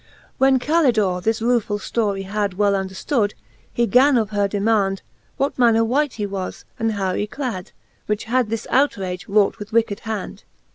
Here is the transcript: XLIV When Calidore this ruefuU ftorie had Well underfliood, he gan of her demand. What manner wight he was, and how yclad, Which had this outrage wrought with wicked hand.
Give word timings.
XLIV 0.01 0.07
When 0.39 0.57
Calidore 0.57 1.21
this 1.21 1.41
ruefuU 1.41 1.77
ftorie 1.77 2.25
had 2.25 2.55
Well 2.55 2.73
underfliood, 2.73 3.33
he 3.71 3.85
gan 3.85 4.17
of 4.17 4.31
her 4.31 4.47
demand. 4.47 5.03
What 5.37 5.59
manner 5.59 5.85
wight 5.85 6.13
he 6.13 6.25
was, 6.25 6.65
and 6.79 6.93
how 6.93 7.11
yclad, 7.13 7.71
Which 8.07 8.23
had 8.23 8.49
this 8.49 8.65
outrage 8.71 9.27
wrought 9.27 9.59
with 9.59 9.71
wicked 9.71 9.99
hand. 9.99 10.43